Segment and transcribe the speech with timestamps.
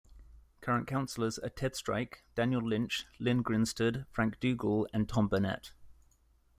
[0.61, 5.73] Current councillors are Ted Strike, Daniel Lynch, Lynn Grinstead, Frank Dugal and Tom Burnette.